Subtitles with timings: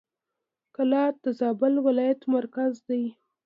[0.75, 3.03] کلات د زابل ولایت مرکز دی.